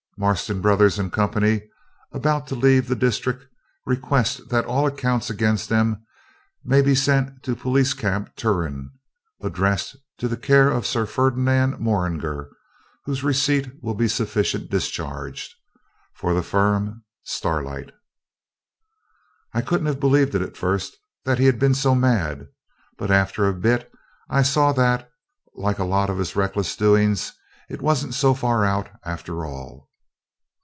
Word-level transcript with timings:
Marston 0.17 0.61
Brothers 0.61 0.99
and 0.99 1.11
Co., 1.11 1.25
being 1.27 1.67
about 2.11 2.45
to 2.45 2.53
leave 2.53 2.87
the 2.87 2.95
district, 2.95 3.47
request 3.87 4.49
that 4.49 4.65
all 4.65 4.85
accounts 4.85 5.31
against 5.31 5.67
them 5.67 6.05
may 6.63 6.83
be 6.83 6.93
sent 6.93 7.41
to 7.41 7.55
the 7.55 7.59
Police 7.59 7.95
Camp, 7.95 8.29
Turon, 8.35 8.91
addressed 9.41 9.95
to 10.19 10.27
the 10.27 10.37
care 10.37 10.69
of 10.69 10.85
Sir 10.85 11.07
Ferdinand 11.07 11.79
Morringer, 11.79 12.51
whose 13.05 13.23
receipt 13.23 13.67
will 13.81 13.95
be 13.95 14.05
a 14.05 14.09
sufficient 14.09 14.69
discharge. 14.69 15.57
For 16.13 16.35
the 16.35 16.43
firm, 16.43 17.03
Starlight. 17.23 17.91
I 19.55 19.61
couldn't 19.61 19.87
have 19.87 19.99
believed 19.99 20.35
at 20.35 20.55
first 20.55 20.97
that 21.25 21.39
he'd 21.39 21.57
be 21.57 21.73
so 21.73 21.95
mad. 21.95 22.47
But 22.95 23.09
after 23.09 23.47
a 23.47 23.55
bit 23.55 23.91
I 24.29 24.43
saw 24.43 24.71
that, 24.73 25.09
like 25.55 25.79
a 25.79 25.83
lot 25.83 26.11
of 26.11 26.19
his 26.19 26.35
reckless 26.35 26.75
doings, 26.75 27.33
it 27.71 27.81
wasn't 27.81 28.13
so 28.13 28.35
far 28.35 28.63
out 28.63 28.87
after 29.03 29.43
all. 29.47 29.87